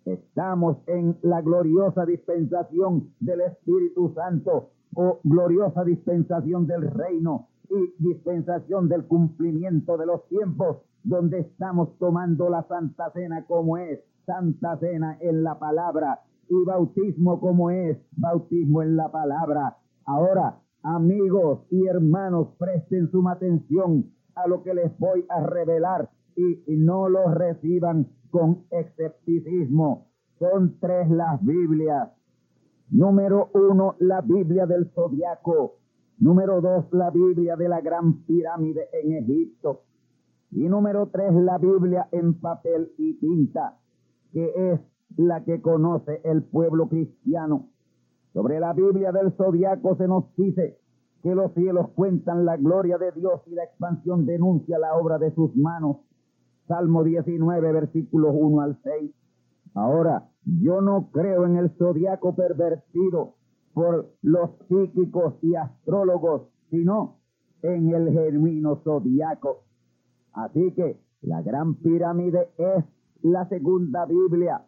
[0.04, 8.88] Estamos en la gloriosa dispensación del Espíritu Santo o gloriosa dispensación del reino y dispensación
[8.88, 15.16] del cumplimiento de los tiempos donde estamos tomando la Santa Cena como es, Santa Cena
[15.20, 19.76] en la palabra, y bautismo como es, bautismo en la palabra.
[20.04, 26.62] Ahora, amigos y hermanos, presten suma atención a lo que les voy a revelar y,
[26.66, 30.08] y no lo reciban con escepticismo.
[30.38, 32.10] Son tres las Biblias.
[32.90, 35.76] Número uno, la Biblia del Zodiaco.
[36.18, 39.82] Número dos, la Biblia de la Gran Pirámide en Egipto.
[40.50, 43.78] Y número tres, la Biblia en papel y tinta,
[44.32, 44.80] que es
[45.16, 47.68] la que conoce el pueblo cristiano.
[48.32, 50.78] Sobre la Biblia del Zodiaco se nos dice
[51.22, 55.34] que los cielos cuentan la gloria de Dios y la expansión denuncia la obra de
[55.34, 55.98] sus manos.
[56.70, 59.10] Salmo 19, versículos 1 al 6.
[59.74, 63.34] Ahora, yo no creo en el zodiaco pervertido
[63.74, 67.16] por los psíquicos y astrólogos, sino
[67.62, 69.64] en el genuino zodiaco.
[70.32, 72.84] Así que la gran pirámide es
[73.22, 74.64] la segunda Biblia.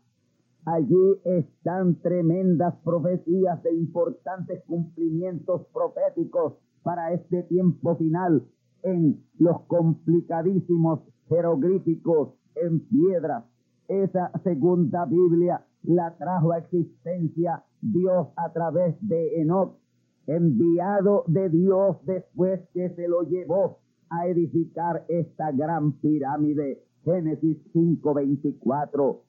[0.65, 8.45] Allí están tremendas profecías de importantes cumplimientos proféticos para este tiempo final
[8.83, 11.01] en los complicadísimos
[11.33, 13.45] jeroglíficos en piedras.
[13.89, 19.79] Esa segunda Biblia la trajo a existencia Dios a través de Enoch,
[20.27, 23.79] enviado de Dios después que se lo llevó
[24.11, 26.85] a edificar esta gran pirámide.
[27.05, 29.23] Génesis 5:24.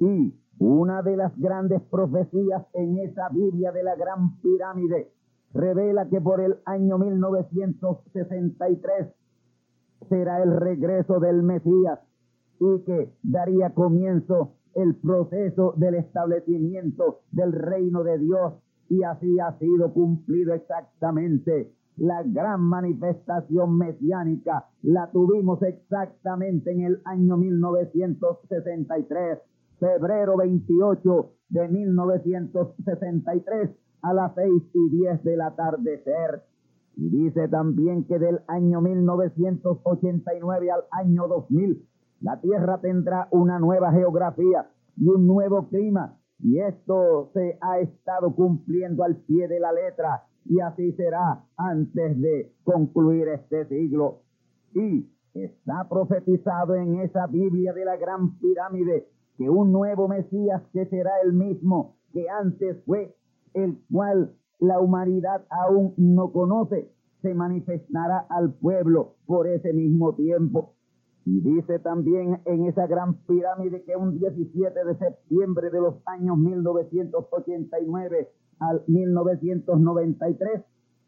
[0.00, 5.12] Y una de las grandes profecías en esa Biblia de la gran pirámide
[5.52, 9.14] revela que por el año 1963
[10.08, 12.00] será el regreso del Mesías
[12.60, 18.54] y que daría comienzo el proceso del establecimiento del reino de Dios
[18.88, 21.74] y así ha sido cumplido exactamente.
[21.96, 29.38] La gran manifestación mesiánica la tuvimos exactamente en el año 1963,
[29.78, 33.70] febrero 28 de 1963
[34.02, 36.42] a las seis y diez del atardecer.
[36.96, 41.86] Y dice también que del año 1989 al año 2000
[42.20, 46.18] la Tierra tendrá una nueva geografía y un nuevo clima.
[46.38, 52.20] Y esto se ha estado cumpliendo al pie de la letra y así será antes
[52.20, 54.20] de concluir este siglo.
[54.74, 60.86] Y está profetizado en esa Biblia de la Gran Pirámide que un nuevo Mesías que
[60.86, 63.14] será el mismo que antes fue,
[63.54, 64.34] el cual
[64.66, 66.90] la humanidad aún no conoce,
[67.22, 70.74] se manifestará al pueblo por ese mismo tiempo.
[71.24, 76.36] Y dice también en esa gran pirámide que un 17 de septiembre de los años
[76.36, 80.62] 1989 al 1993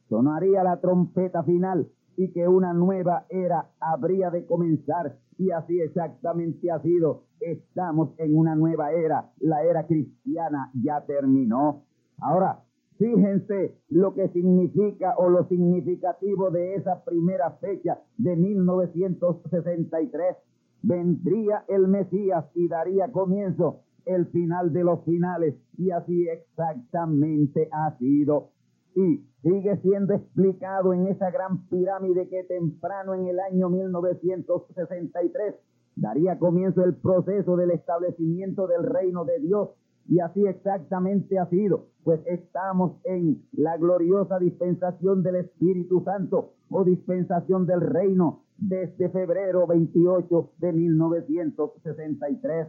[0.09, 5.19] sonaría la trompeta final y que una nueva era habría de comenzar.
[5.39, 7.25] Y así exactamente ha sido.
[7.41, 9.33] Estamos en una nueva era.
[9.39, 11.85] La era cristiana ya terminó.
[12.19, 12.65] Ahora,
[12.99, 20.37] Fíjense lo que significa o lo significativo de esa primera fecha de 1963.
[20.83, 27.99] Vendría el Mesías y daría comienzo el final de los finales y así exactamente ha
[27.99, 28.51] sido.
[28.95, 35.57] Y sigue siendo explicado en esa gran pirámide que temprano en el año 1963
[35.97, 39.71] daría comienzo el proceso del establecimiento del reino de Dios
[40.09, 46.85] y así exactamente ha sido, pues estamos en la gloriosa dispensación del Espíritu Santo o
[46.85, 52.69] dispensación del reino desde febrero 28 de 1963.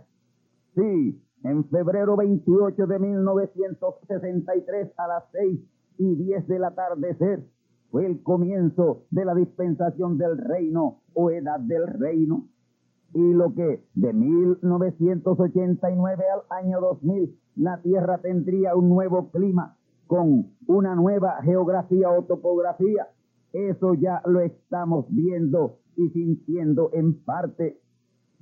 [0.76, 5.60] Sí, en febrero 28 de 1963 a las 6
[6.00, 7.46] y 10 del atardecer
[7.92, 12.48] fue el comienzo de la dispensación del reino o edad del reino
[13.18, 20.51] y lo que de 1989 al año 2000 la Tierra tendría un nuevo clima con
[20.68, 23.07] una nueva geografía o topografía.
[23.53, 27.82] Eso ya lo estamos viendo y sintiendo en parte,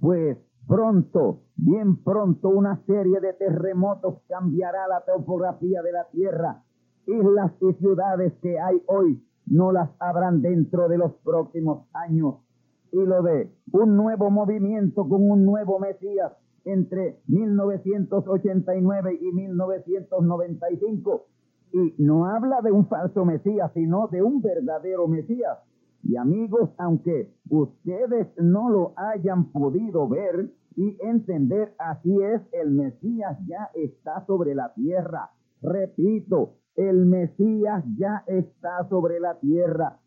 [0.01, 6.65] pues pronto, bien pronto, una serie de terremotos cambiará la topografía de la Tierra.
[7.07, 12.44] Islas y ciudades que hay hoy no las habrán dentro de los próximos años
[12.91, 16.31] y lo de un nuevo movimiento con un nuevo Mesías
[16.65, 21.27] entre 1989 y 1995.
[21.71, 25.59] Y no habla de un falso Mesías, sino de un verdadero Mesías.
[26.03, 33.37] Y amigos, aunque ustedes no lo hayan podido ver y entender, así es, el Mesías
[33.47, 35.31] ya está sobre la tierra.
[35.61, 39.99] Repito, el Mesías ya está sobre la tierra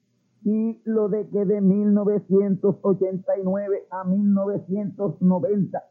[0.44, 5.82] y lo de que de 1989 a 1990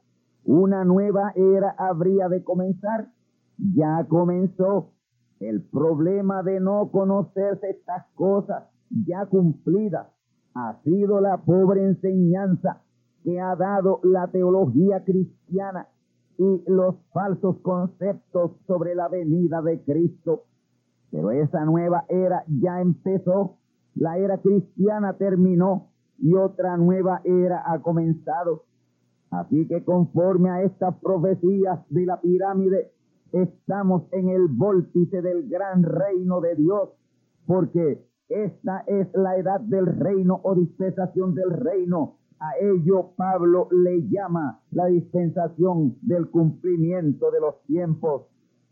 [0.45, 3.09] una nueva era habría de comenzar,
[3.57, 4.93] ya comenzó
[5.39, 10.07] El problema de no conocerse estas cosas ya cumplidas
[10.55, 12.81] ha sido la pobre enseñanza
[13.23, 15.87] que ha dado la teología cristiana
[16.37, 20.45] y los falsos conceptos sobre la venida de Cristo.
[21.11, 23.57] Pero esa nueva era ya empezó,
[23.97, 25.89] la era cristiana terminó
[26.19, 28.63] y otra nueva era ha comenzado.
[29.31, 32.91] Así que conforme a estas profecías de la pirámide,
[33.31, 36.89] estamos en el vórtice del gran reino de Dios,
[37.45, 42.17] porque esta es la edad del reino o dispensación del reino.
[42.39, 48.27] A ello Pablo le llama la dispensación del cumplimiento de los tiempos,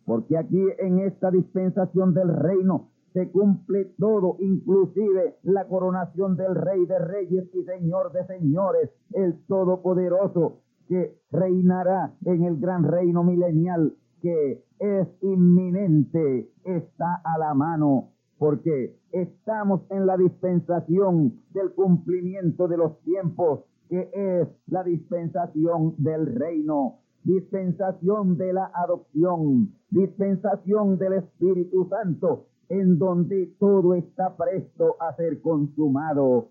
[0.06, 6.86] porque aquí en esta dispensación del reino se cumple todo, inclusive la coronación del Rey
[6.86, 10.60] de Reyes y Señor de Señores, el Todopoderoso,
[10.90, 18.98] que reinará en el gran reino milenial que es inminente, está a la mano, porque
[19.14, 27.00] estamos en la dispensación del cumplimiento de los tiempos, que es la dispensación del reino,
[27.24, 35.42] dispensación de la adopción, dispensación del Espíritu Santo, en donde todo está presto a ser
[35.42, 36.50] consumado.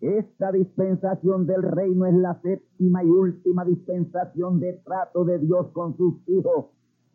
[0.00, 5.96] Esta dispensación del reino es la séptima y última dispensación de trato de Dios con
[5.96, 6.66] sus hijos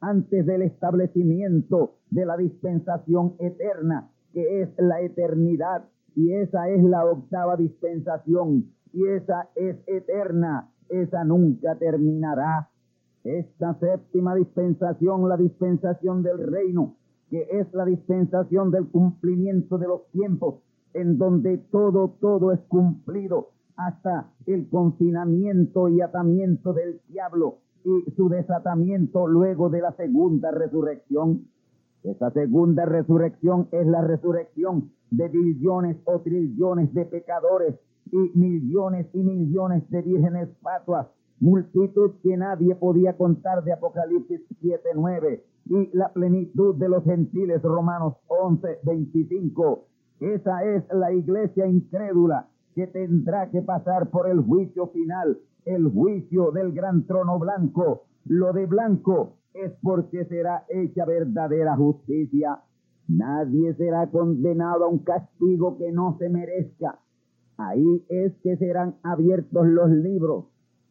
[0.01, 5.85] antes del establecimiento de la dispensación eterna, que es la eternidad.
[6.15, 8.71] Y esa es la octava dispensación.
[8.93, 10.71] Y esa es eterna.
[10.89, 12.69] Esa nunca terminará.
[13.23, 16.95] Esta séptima dispensación, la dispensación del reino,
[17.29, 20.55] que es la dispensación del cumplimiento de los tiempos,
[20.93, 28.27] en donde todo, todo es cumplido, hasta el confinamiento y atamiento del diablo y su
[28.27, 31.47] desatamiento luego de la segunda resurrección.
[32.03, 37.75] Esa segunda resurrección es la resurrección de billones o trillones de pecadores
[38.11, 41.07] y millones y millones de vírgenes patuas,
[41.39, 48.15] multitud que nadie podía contar de Apocalipsis 7.9 y la plenitud de los gentiles, Romanos
[48.27, 49.85] 11, 25.
[50.19, 56.51] Esa es la iglesia incrédula que tendrá que pasar por el juicio final, el juicio
[56.51, 58.05] del gran trono blanco.
[58.25, 62.59] Lo de blanco es porque será hecha verdadera justicia.
[63.07, 66.99] Nadie será condenado a un castigo que no se merezca.
[67.57, 70.45] Ahí es que serán abiertos los libros,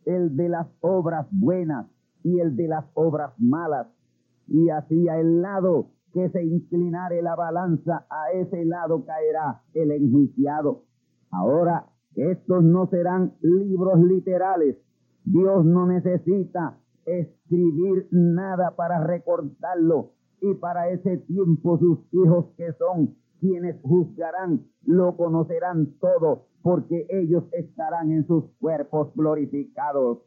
[0.05, 1.87] el de las obras buenas
[2.22, 3.89] y el de las obras malas
[4.49, 10.84] y hacia el lado que se inclinare la balanza, a ese lado caerá el enjuiciado.
[11.30, 14.76] Ahora, estos no serán libros literales.
[15.24, 20.12] Dios no necesita escribir nada para recordarlo.
[20.40, 27.44] Y para ese tiempo sus hijos que son quienes juzgarán, lo conocerán todo, porque ellos
[27.53, 30.18] estarán en sus cuerpos glorificados.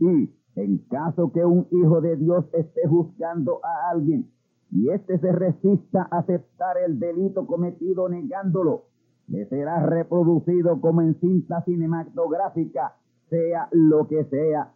[0.00, 4.30] Y en caso que un hijo de Dios esté juzgando a alguien
[4.70, 8.84] y éste se resista a aceptar el delito cometido negándolo,
[9.28, 12.96] le será reproducido como en cinta cinematográfica,
[13.28, 14.72] sea lo que sea.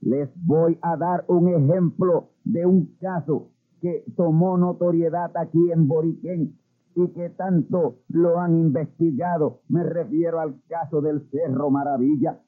[0.00, 3.48] Les voy a dar un ejemplo de un caso
[3.80, 6.56] que tomó notoriedad aquí en Boriquén
[6.94, 9.60] y que tanto lo han investigado.
[9.68, 12.40] Me refiero al caso del Cerro Maravilla.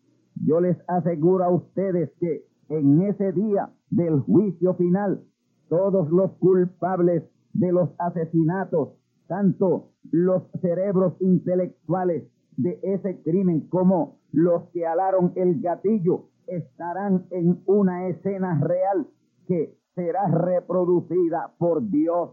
[0.45, 5.23] Yo les aseguro a ustedes que en ese día del juicio final,
[5.69, 8.95] todos los culpables de los asesinatos,
[9.27, 12.25] tanto los cerebros intelectuales
[12.57, 19.07] de ese crimen como los que alaron el gatillo, estarán en una escena real
[19.47, 22.31] que será reproducida por Dios.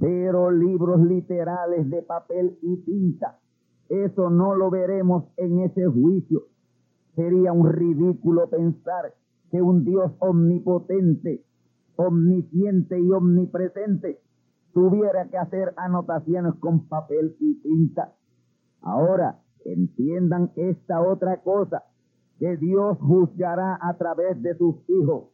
[0.00, 3.38] Pero libros literales de papel y tinta,
[3.88, 6.42] eso no lo veremos en ese juicio.
[7.14, 9.14] Sería un ridículo pensar
[9.54, 11.44] que un Dios omnipotente,
[11.94, 14.18] omnisciente y omnipresente
[14.72, 18.14] tuviera que hacer anotaciones con papel y tinta.
[18.80, 21.84] Ahora, entiendan esta otra cosa,
[22.40, 25.26] que Dios juzgará a través de sus hijos.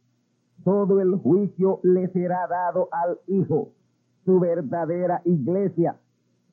[0.63, 3.69] Todo el juicio le será dado al Hijo,
[4.23, 5.99] su verdadera iglesia,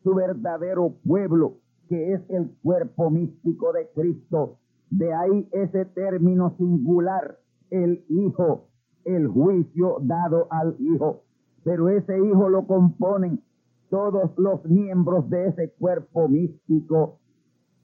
[0.03, 1.59] su verdadero pueblo,
[1.91, 4.57] que es el cuerpo místico de Cristo.
[4.89, 7.37] De ahí ese término singular
[7.71, 8.69] el Hijo,
[9.05, 11.23] el juicio dado al Hijo.
[11.65, 13.41] Pero ese Hijo lo componen
[13.91, 17.19] todos los miembros de ese cuerpo místico.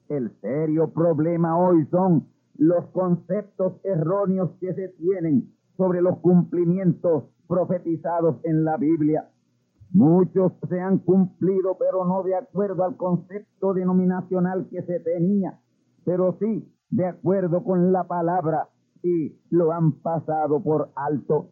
[0.07, 2.27] El serio problema hoy son
[2.57, 9.29] los conceptos erróneos que se tienen sobre los cumplimientos profetizados en la Biblia.
[9.91, 15.59] Muchos se han cumplido, pero no de acuerdo al concepto denominacional que se tenía,
[16.03, 18.69] pero sí de acuerdo con la palabra
[19.03, 21.49] y lo han pasado por alto.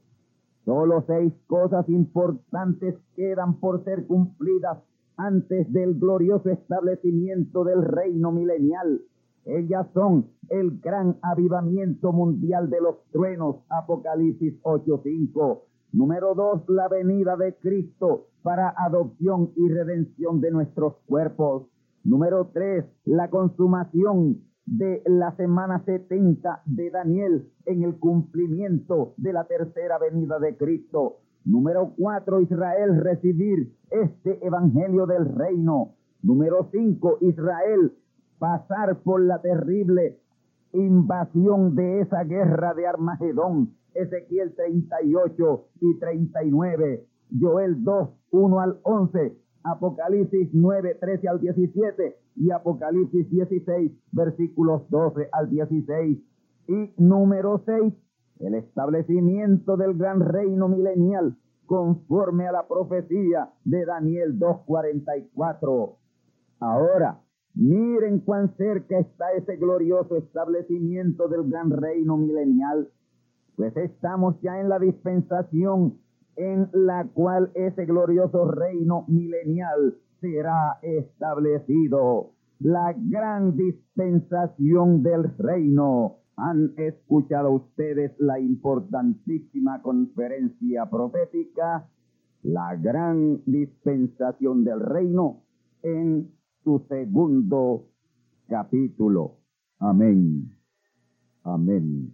[0.65, 4.77] Solo seis cosas importantes quedan por ser cumplidas
[5.17, 9.01] antes del glorioso establecimiento del reino milenial.
[9.45, 15.63] Ellas son el gran avivamiento mundial de los truenos, Apocalipsis 8.5.
[15.91, 21.67] Número dos, la venida de Cristo para adopción y redención de nuestros cuerpos.
[22.03, 29.45] Número tres, la consumación de la semana 70 de Daniel en el cumplimiento de la
[29.45, 31.17] tercera venida de Cristo.
[31.45, 35.95] Número cuatro, Israel recibir este evangelio del reino.
[36.21, 37.93] Número cinco, Israel
[38.39, 40.19] pasar por la terrible
[40.71, 43.73] invasión de esa guerra de Armagedón.
[43.93, 47.05] Ezequiel 38 y 39,
[47.39, 55.29] Joel 2, 1 al 11, Apocalipsis 9, 13 al 17 y Apocalipsis 16, versículos 12
[55.31, 56.19] al 16.
[56.67, 57.93] Y número 6,
[58.39, 65.95] el establecimiento del gran reino milenial conforme a la profecía de Daniel 2.44.
[66.59, 67.21] Ahora,
[67.55, 72.89] miren cuán cerca está ese glorioso establecimiento del gran reino milenial,
[73.55, 75.99] pues estamos ya en la dispensación
[76.35, 82.31] en la cual ese glorioso reino milenial será establecido.
[82.59, 86.19] La gran dispensación del reino.
[86.37, 91.89] ¿Han escuchado ustedes la importantísima conferencia profética?
[92.41, 95.43] La gran dispensación del reino
[95.83, 96.31] en
[96.63, 97.89] su segundo
[98.47, 99.39] capítulo.
[99.79, 100.49] Amén.
[101.43, 102.13] Amén.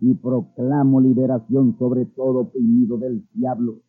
[0.00, 3.80] y proclamo liberación sobre todo oprimido del diablo,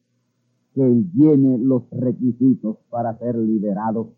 [0.73, 4.13] que llene los requisitos para ser liberado.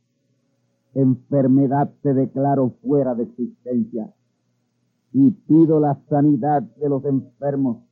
[0.94, 4.14] Enfermedad te declaro fuera de existencia
[5.12, 7.84] y pido la sanidad de los enfermos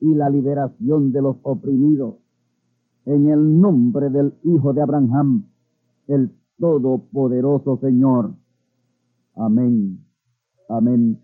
[0.00, 2.16] y la liberación de los oprimidos
[3.06, 5.46] en el nombre del Hijo de Abraham,
[6.06, 8.34] el Todopoderoso Señor.
[9.34, 10.04] Amén.
[10.68, 11.23] Amén.